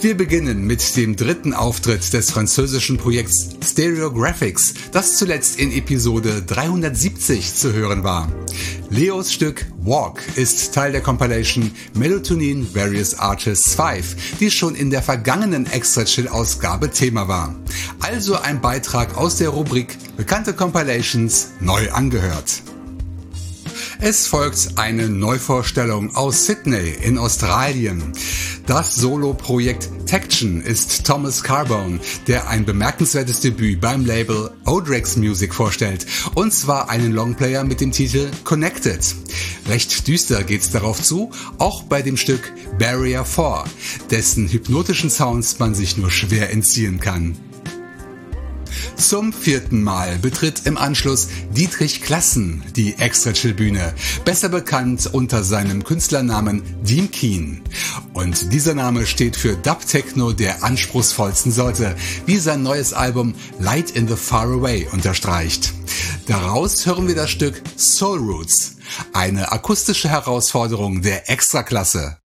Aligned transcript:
Wir 0.01 0.17
beginnen 0.17 0.65
mit 0.65 0.97
dem 0.97 1.15
dritten 1.15 1.53
Auftritt 1.53 2.11
des 2.11 2.29
französischen 2.29 2.97
Projekts 2.97 3.51
Stereographics, 3.65 4.73
das 4.91 5.15
zuletzt 5.15 5.57
in 5.57 5.71
Episode 5.71 6.43
370 6.45 7.55
zu 7.55 7.71
hören 7.71 8.03
war. 8.03 8.29
Leos 8.89 9.31
Stück 9.31 9.65
Walk 9.81 10.21
ist 10.35 10.73
Teil 10.73 10.91
der 10.91 10.99
Compilation 10.99 11.71
Melatonin 11.93 12.67
Various 12.75 13.17
Artists 13.17 13.75
5, 13.75 14.39
die 14.41 14.51
schon 14.51 14.75
in 14.75 14.89
der 14.89 15.01
vergangenen 15.01 15.67
Extra 15.67 16.03
Chill 16.03 16.27
Ausgabe 16.27 16.91
Thema 16.91 17.29
war. 17.29 17.55
Also 18.01 18.35
ein 18.35 18.59
Beitrag 18.59 19.15
aus 19.15 19.37
der 19.37 19.49
Rubrik 19.49 19.97
Bekannte 20.17 20.51
Compilations 20.51 21.51
neu 21.61 21.89
angehört. 21.91 22.61
Es 24.01 24.27
folgt 24.27 24.77
eine 24.77 25.09
Neuvorstellung 25.09 26.15
aus 26.15 26.45
Sydney 26.45 26.95
in 27.01 27.17
Australien. 27.17 28.13
Das 28.65 28.95
Solo-Projekt 28.95 29.89
Tection 30.05 30.61
ist 30.61 31.05
Thomas 31.05 31.43
Carbone, 31.43 31.99
der 32.25 32.47
ein 32.47 32.63
bemerkenswertes 32.63 33.41
Debüt 33.41 33.81
beim 33.81 34.05
Label 34.05 34.51
Odrex 34.65 35.17
Music 35.17 35.53
vorstellt, 35.53 36.05
und 36.33 36.53
zwar 36.53 36.89
einen 36.89 37.11
Longplayer 37.11 37.65
mit 37.65 37.81
dem 37.81 37.91
Titel 37.91 38.31
Connected. 38.45 39.15
Recht 39.67 40.07
düster 40.07 40.45
geht's 40.45 40.71
darauf 40.71 41.01
zu, 41.01 41.31
auch 41.57 41.83
bei 41.83 42.01
dem 42.01 42.15
Stück 42.15 42.53
Barrier 42.79 43.25
4, 43.25 43.65
dessen 44.09 44.47
hypnotischen 44.47 45.09
Sounds 45.09 45.59
man 45.59 45.75
sich 45.75 45.97
nur 45.97 46.09
schwer 46.09 46.51
entziehen 46.51 47.01
kann. 47.01 47.35
Zum 48.99 49.31
vierten 49.31 49.81
Mal 49.81 50.19
betritt 50.19 50.63
im 50.65 50.77
Anschluss 50.77 51.29
Dietrich 51.55 52.01
Klassen 52.01 52.61
die 52.75 52.95
Extra 52.97 53.31
Chill 53.31 53.53
Bühne, 53.53 53.93
besser 54.25 54.49
bekannt 54.49 55.09
unter 55.13 55.45
seinem 55.45 55.85
Künstlernamen 55.85 56.61
Dean 56.83 57.09
Keen. 57.09 57.61
Und 58.13 58.51
dieser 58.51 58.73
Name 58.73 59.07
steht 59.07 59.37
für 59.37 59.55
Dub 59.55 59.87
Techno 59.87 60.33
der 60.33 60.65
anspruchsvollsten 60.65 61.53
Sorte, 61.53 61.95
wie 62.25 62.37
sein 62.37 62.61
neues 62.61 62.93
Album 62.93 63.35
Light 63.57 63.91
in 63.91 64.05
the 64.05 64.17
Far 64.17 64.51
Away 64.51 64.85
unterstreicht. 64.91 65.73
Daraus 66.27 66.85
hören 66.85 67.07
wir 67.07 67.15
das 67.15 67.31
Stück 67.31 67.61
Soul 67.77 68.19
Roots, 68.19 68.75
eine 69.13 69.53
akustische 69.53 70.09
Herausforderung 70.09 71.01
der 71.01 71.29
Extraklasse. 71.29 72.17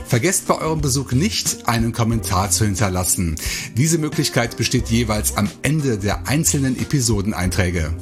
Vergesst 0.10 0.48
bei 0.48 0.58
eurem 0.58 0.82
Besuch 0.82 1.12
nicht, 1.12 1.68
einen 1.68 1.94
Kommentar 1.94 2.50
zu 2.50 2.66
hinterlassen. 2.66 3.36
Diese 3.78 4.00
Möglichkeit 4.00 4.58
besteht 4.58 4.88
jeweils 4.88 5.38
am 5.38 5.48
Ende 5.62 6.00
der 6.00 6.28
einzelnen 6.28 6.76
Episodeneinträge. 6.82 7.94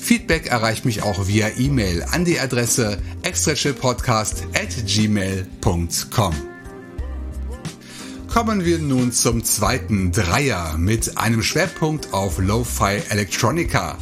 Feedback 0.00 0.48
erreicht 0.48 0.84
mich 0.84 1.04
auch 1.04 1.28
via 1.28 1.50
E-Mail 1.56 2.02
an 2.10 2.24
die 2.24 2.40
Adresse 2.40 2.98
extrachillpodcast 3.22 4.42
at 4.54 4.86
gmail.com. 4.88 6.34
Kommen 8.26 8.64
wir 8.64 8.78
nun 8.80 9.12
zum 9.12 9.44
zweiten 9.44 10.10
Dreier 10.10 10.76
mit 10.78 11.16
einem 11.16 11.44
Schwerpunkt 11.44 12.12
auf 12.12 12.38
Lo-Fi 12.38 13.02
Electronica. 13.08 13.98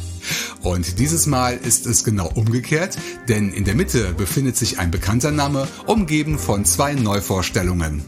Und 0.61 0.99
dieses 0.99 1.25
Mal 1.25 1.57
ist 1.57 1.85
es 1.85 2.03
genau 2.03 2.29
umgekehrt, 2.33 2.97
denn 3.27 3.51
in 3.51 3.65
der 3.65 3.75
Mitte 3.75 4.13
befindet 4.13 4.57
sich 4.57 4.79
ein 4.79 4.91
bekannter 4.91 5.31
Name, 5.31 5.67
umgeben 5.85 6.37
von 6.39 6.65
zwei 6.65 6.93
Neuvorstellungen. 6.93 8.03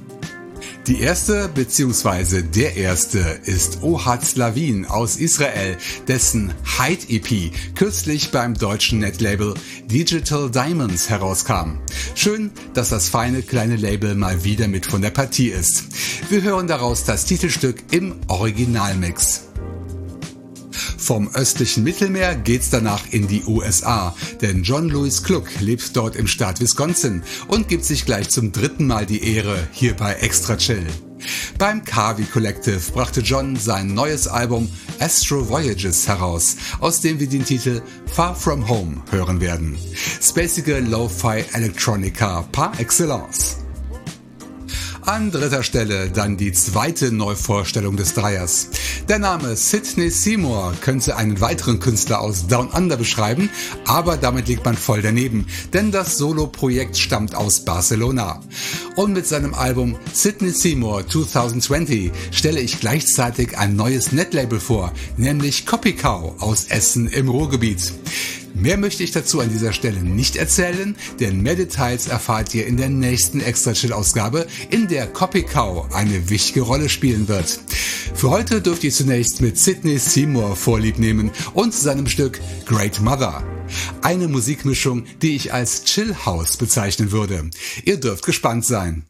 Die 0.88 1.00
erste 1.00 1.48
bzw. 1.48 2.42
der 2.42 2.76
erste 2.76 3.20
ist 3.46 3.84
Ohad 3.84 4.26
Slavin 4.26 4.86
aus 4.86 5.16
Israel, 5.16 5.78
dessen 6.10 6.54
Hyde 6.78 7.06
EP 7.08 7.54
kürzlich 7.74 8.32
beim 8.32 8.54
deutschen 8.54 9.00
Netlabel 9.00 9.54
Digital 9.86 10.52
Diamonds 10.52 11.10
herauskam. 11.10 11.78
Schön, 12.16 12.52
dass 12.74 12.90
das 12.90 13.08
feine 13.08 13.44
kleine 13.44 13.78
Label 13.78 14.14
mal 14.16 14.44
wieder 14.44 14.68
mit 14.68 14.86
von 14.86 15.02
der 15.02 15.12
Partie 15.12 15.48
ist. 15.48 15.86
Wir 16.30 16.42
hören 16.42 16.68
daraus 16.68 17.06
das 17.06 17.24
Titelstück 17.24 17.78
im 17.92 18.16
Originalmix. 18.28 19.53
Vom 20.98 21.34
östlichen 21.34 21.84
Mittelmeer 21.84 22.36
geht's 22.36 22.70
danach 22.70 23.04
in 23.12 23.28
die 23.28 23.44
USA, 23.46 24.16
denn 24.42 24.64
John 24.64 24.90
Lewis 24.90 25.24
Kluck 25.24 25.48
lebt 25.60 25.96
dort 25.96 26.16
im 26.16 26.28
Staat 26.28 26.60
Wisconsin 26.62 27.24
und 27.48 27.68
gibt 27.68 27.86
sich 27.86 28.06
gleich 28.06 28.30
zum 28.30 28.52
dritten 28.52 28.88
Mal 28.88 29.06
die 29.06 29.24
Ehre 29.36 29.68
hier 29.72 29.96
bei 29.96 30.14
Extra 30.14 30.58
Chill. 30.58 30.86
Beim 31.58 31.84
Kavi 31.84 32.24
Collective 32.24 32.92
brachte 32.92 33.22
John 33.22 33.56
sein 33.56 33.94
neues 33.94 34.28
Album 34.28 34.70
Astro 35.00 35.48
Voyages 35.50 36.08
heraus, 36.08 36.58
aus 36.80 37.02
dem 37.02 37.20
wir 37.20 37.28
den 37.28 37.46
Titel 37.46 37.82
Far 38.14 38.36
From 38.36 38.68
Home 38.68 39.02
hören 39.12 39.40
werden. 39.40 39.78
Spacige 40.22 40.80
Lo-Fi 40.80 41.46
Electronica 41.54 42.44
par 42.52 42.78
excellence. 42.80 43.63
An 45.06 45.32
dritter 45.32 45.64
Stelle 45.64 46.10
dann 46.10 46.38
die 46.38 46.54
zweite 46.54 47.12
Neuvorstellung 47.12 47.98
des 47.98 48.14
Dreiers. 48.14 48.70
Der 49.10 49.20
Name 49.20 49.58
Sidney 49.58 50.10
Seymour 50.10 50.74
könnte 50.80 51.18
einen 51.18 51.42
weiteren 51.42 51.82
Künstler 51.82 52.22
aus 52.22 52.48
Down 52.48 52.70
Under 52.70 52.96
beschreiben, 52.96 53.50
aber 53.86 54.16
damit 54.16 54.48
liegt 54.48 54.64
man 54.64 54.78
voll 54.78 55.02
daneben, 55.02 55.48
denn 55.74 55.92
das 55.92 56.18
Solo-Projekt 56.18 56.98
stammt 56.98 57.36
aus 57.36 57.66
Barcelona. 57.66 58.40
Und 58.96 59.12
mit 59.12 59.28
seinem 59.28 59.54
Album 59.54 59.98
Sidney 60.14 60.52
Seymour 60.52 61.06
2020 61.08 62.12
stelle 62.32 62.62
ich 62.62 62.80
gleichzeitig 62.80 63.58
ein 63.58 63.76
neues 63.76 64.14
Netlabel 64.14 64.62
vor, 64.62 64.94
nämlich 65.18 65.66
Copy 65.66 65.94
Cow 65.94 66.42
aus 66.42 66.66
Essen 66.66 67.08
im 67.08 67.28
Ruhrgebiet. 67.28 67.92
Mehr 68.56 68.78
möchte 68.78 69.04
ich 69.04 69.12
dazu 69.12 69.40
an 69.40 69.50
dieser 69.50 69.74
Stelle 69.74 70.02
nicht 70.04 70.36
erzählen, 70.36 70.96
denn 71.20 71.42
mehr 71.42 71.56
Details 71.56 72.08
erfahrt 72.08 72.54
ihr 72.54 72.68
in 72.68 72.78
der 72.78 72.90
nächsten 72.90 73.42
Extra 73.42 73.74
Chill 73.74 73.94
Ausgabe, 73.94 74.48
in 74.70 74.88
der 74.88 75.08
Copy 75.08 75.44
Cow 75.44 75.92
eine 75.94 76.30
wichtige 76.30 76.62
Rolle 76.62 76.90
spielen 76.90 77.28
wird. 77.28 77.60
Für 78.14 78.30
heute 78.30 78.62
dürft 78.62 78.84
ihr 78.84 78.92
zunächst 78.92 79.42
mit 79.42 79.58
Sidney 79.58 79.98
Seymour 79.98 80.56
Vorlieb 80.56 81.00
nehmen 81.00 81.32
und 81.54 81.74
seinem 81.74 82.08
Stück 82.08 82.40
Great 82.66 83.02
Mother. 83.02 83.44
Eine 84.02 84.28
Musikmischung, 84.28 85.06
die 85.22 85.36
ich 85.36 85.54
als 85.54 85.84
Chill 85.86 86.16
House 86.26 86.58
bezeichnen 86.58 87.12
würde. 87.12 87.50
Ihr 87.86 88.00
dürft 88.00 88.26
gespannt 88.26 88.66
sein. 88.66 89.06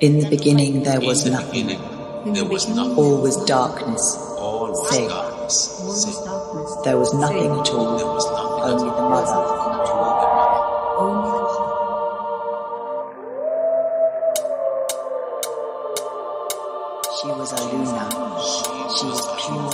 In 0.00 0.20
the 0.20 0.28
beginning 0.28 0.82
there 0.82 1.00
was 1.00 1.24
In 1.26 1.32
the 1.32 1.38
nothing. 1.40 1.66
beginning, 1.68 2.34
there 2.34 2.44
was 2.44 2.68
nothing. 2.68 2.96
All 2.96 3.16
was 3.22 3.36
darkness. 3.46 4.16
All 4.38 4.68
was 4.68 4.90
Say. 4.90 5.08
darkness. 5.08 5.80
All 5.82 5.92
Say. 5.94 6.84
There 6.84 6.98
was 6.98 7.14
nothing 7.14 7.50
at 7.50 7.70
all. 7.70 7.96
There 7.96 8.06
all. 8.06 8.14
was 8.14 8.26
nothing. 8.30 8.64
Only 8.72 8.90
the 8.90 9.02
mother. 9.08 9.40
Only 10.98 11.30
the 11.30 11.38
mother. 11.40 11.62
She 17.16 17.28
was 17.28 17.52
a 17.52 17.64
Luna. 17.72 18.04
She 18.96 19.06
was 19.06 19.22
pure 19.40 19.70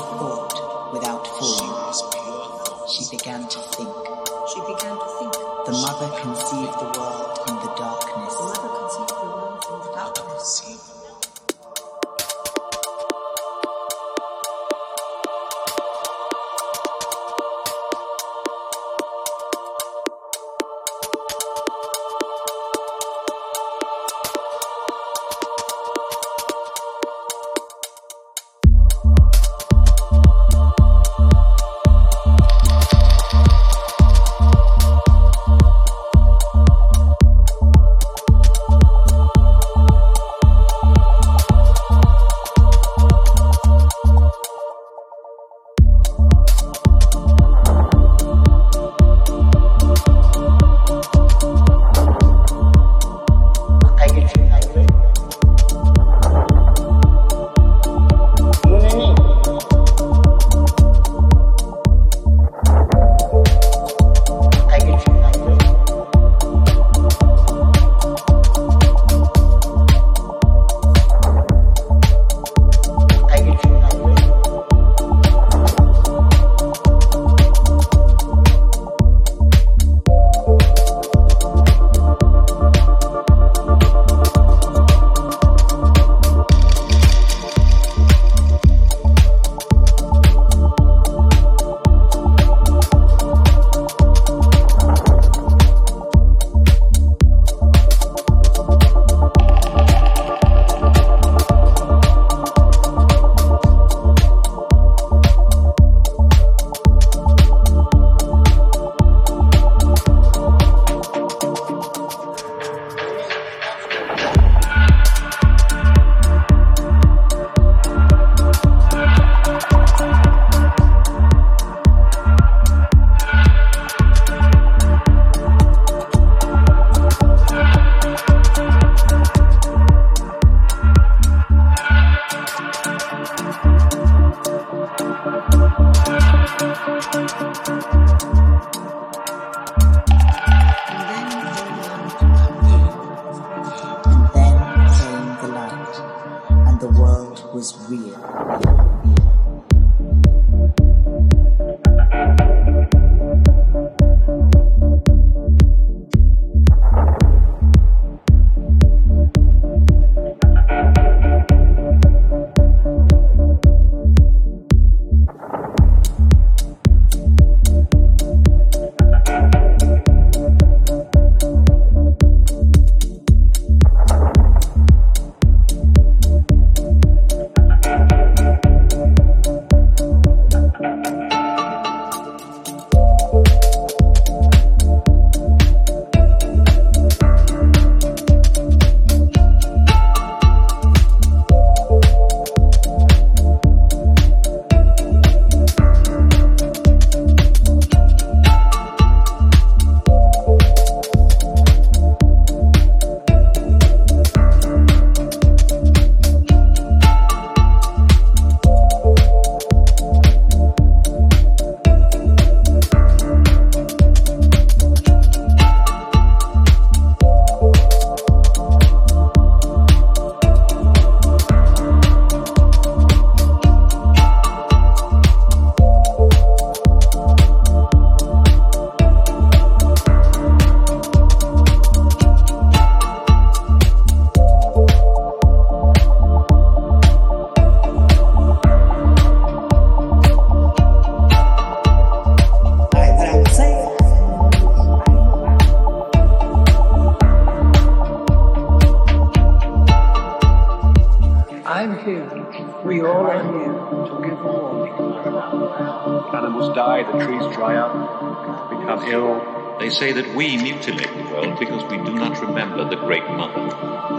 say 260.03 260.11
that 260.11 260.35
we 260.35 260.57
mutilate 260.57 261.15
the 261.17 261.23
world 261.33 261.57
because 261.61 261.85
we 261.85 261.97
do 261.99 262.13
not 262.13 262.37
remember 262.41 262.83
the 262.91 262.97
Great 262.97 263.23
Mother. 263.31 263.69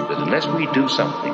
That 0.07 0.17
unless 0.17 0.47
we 0.47 0.65
do 0.67 0.87
something, 0.87 1.32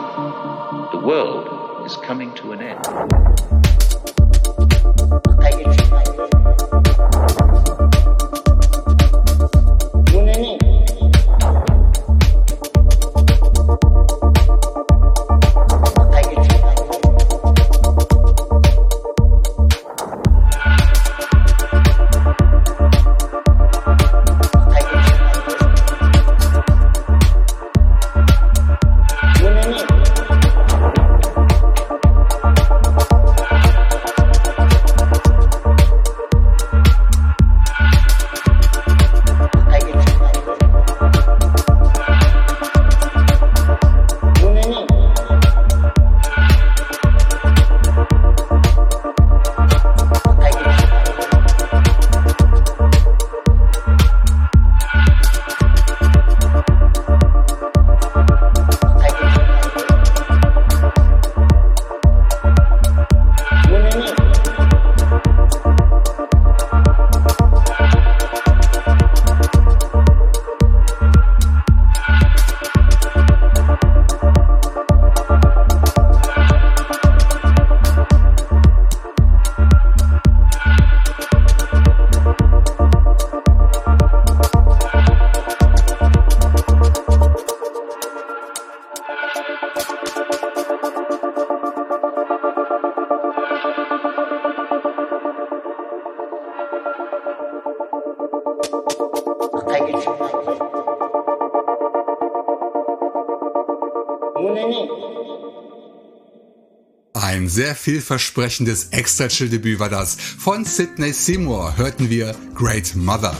sehr 107.59 107.75
vielversprechendes 107.75 108.87
Extra-Chill-Debüt 108.91 109.79
war 109.79 109.89
das. 109.89 110.15
Von 110.15 110.63
Sidney 110.63 111.11
Seymour 111.11 111.75
hörten 111.75 112.09
wir 112.09 112.33
Great 112.55 112.95
Mother. 112.95 113.35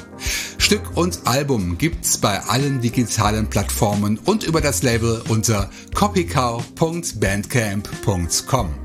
Stück 0.58 0.98
und 0.98 1.26
Album 1.26 1.78
gibt's 1.78 2.18
bei 2.18 2.38
allen 2.42 2.82
digitalen 2.82 3.50
Plattformen 3.50 4.18
und 4.18 4.44
über 4.44 4.60
das 4.60 4.84
Label 4.84 5.24
unter 5.30 5.72
copycow.bandcamp.com. 5.94 8.76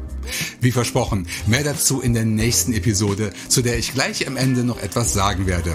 Wie 0.61 0.71
versprochen, 0.71 1.27
mehr 1.49 1.65
dazu 1.65 2.01
in 2.01 2.15
der 2.15 2.27
nächsten 2.27 2.73
Episode, 2.73 3.33
zu 3.49 3.61
der 3.61 3.77
ich 3.77 3.93
gleich 3.93 4.29
am 4.29 4.37
Ende 4.37 4.63
noch 4.63 4.81
etwas 4.81 5.15
sagen 5.15 5.49
werde. 5.49 5.73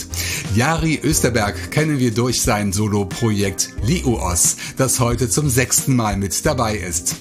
Jari 0.55 1.01
Österberg 1.03 1.71
kennen 1.71 1.99
wir 1.99 2.13
durch 2.13 2.43
sein 2.43 2.73
Solo-Projekt 2.73 3.71
Liuos, 3.83 4.57
das 4.77 5.01
heute 5.01 5.29
zum 5.29 5.49
sechsten 5.49 5.97
Mal 5.97 6.17
mit 6.17 6.45
dabei 6.45 6.77
ist. 6.77 7.17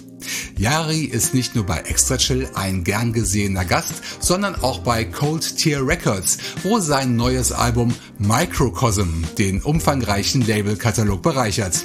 Yari 0.58 1.06
ist 1.06 1.34
nicht 1.34 1.56
nur 1.56 1.66
bei 1.66 1.80
Extra 1.80 2.18
Chill 2.18 2.48
ein 2.54 2.84
gern 2.84 3.14
gesehener 3.14 3.66
Gast, 3.66 3.94
sondern 4.20 4.56
auch 4.56 4.80
bei 4.80 5.04
Cold 5.04 5.58
Tier 5.58 5.86
Records, 5.86 6.38
wo 6.64 6.80
sein 6.80 7.16
neues 7.16 7.52
Album 7.52 7.94
Microcosm 8.20 9.24
den 9.38 9.62
umfangreichen 9.62 10.46
Labelkatalog 10.46 11.22
bereichert. 11.22 11.84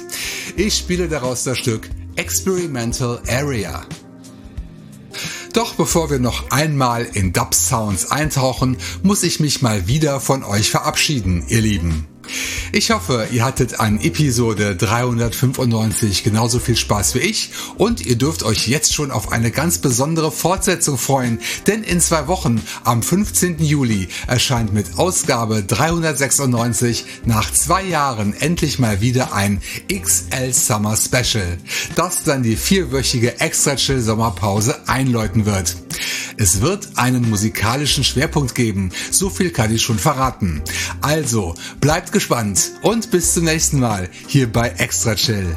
Ich 0.55 0.77
spiele 0.77 1.07
daraus 1.07 1.43
das 1.43 1.57
Stück 1.57 1.89
Experimental 2.15 3.21
Area. 3.27 3.85
Doch 5.57 5.73
bevor 5.73 6.11
wir 6.11 6.19
noch 6.19 6.51
einmal 6.51 7.03
in 7.03 7.33
Dub 7.33 7.55
Sounds 7.55 8.11
eintauchen, 8.11 8.77
muss 9.01 9.23
ich 9.23 9.39
mich 9.39 9.63
mal 9.63 9.87
wieder 9.87 10.19
von 10.19 10.43
euch 10.43 10.69
verabschieden, 10.69 11.45
ihr 11.47 11.61
Lieben. 11.61 12.05
Ich 12.71 12.91
hoffe, 12.91 13.27
ihr 13.31 13.43
hattet 13.45 13.79
an 13.79 13.99
Episode 13.99 14.75
395 14.75 16.23
genauso 16.23 16.59
viel 16.59 16.75
Spaß 16.75 17.15
wie 17.15 17.19
ich 17.19 17.51
und 17.77 18.05
ihr 18.05 18.17
dürft 18.17 18.43
euch 18.43 18.67
jetzt 18.67 18.93
schon 18.93 19.11
auf 19.11 19.31
eine 19.31 19.51
ganz 19.51 19.77
besondere 19.77 20.31
Fortsetzung 20.31 20.97
freuen, 20.97 21.39
denn 21.65 21.83
in 21.83 22.01
zwei 22.01 22.27
Wochen, 22.27 22.61
am 22.83 23.01
15. 23.01 23.59
Juli, 23.59 24.09
erscheint 24.27 24.73
mit 24.73 24.97
Ausgabe 24.97 25.63
396 25.63 27.05
nach 27.25 27.51
zwei 27.51 27.83
Jahren 27.83 28.33
endlich 28.33 28.79
mal 28.79 29.01
wieder 29.01 29.33
ein 29.33 29.61
XL 29.91 30.53
Summer 30.53 30.97
Special, 30.97 31.57
das 31.95 32.23
dann 32.23 32.43
die 32.43 32.55
vierwöchige 32.55 33.39
Extra 33.39 33.75
Chill 33.75 34.01
Sommerpause 34.01 34.87
einläuten 34.87 35.45
wird. 35.45 35.75
Es 36.39 36.61
wird 36.61 36.89
einen 36.95 37.29
musikalischen 37.29 38.03
Schwerpunkt 38.03 38.53
geben, 38.53 38.91
so 39.09 39.29
viel 39.29 39.49
kann 39.49 39.73
ich 39.73 39.81
schon 39.81 39.97
verraten. 39.97 40.61
Also, 41.01 41.55
bleibt 41.81 42.11
gespannt 42.17 42.71
und 42.81 43.11
bis 43.11 43.35
zum 43.35 43.43
nächsten 43.43 43.79
Mal 43.79 44.09
hier 44.25 44.51
bei 44.51 44.69
Extra 44.79 45.13
Chill. 45.13 45.55